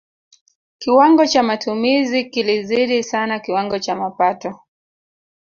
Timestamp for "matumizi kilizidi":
1.43-3.03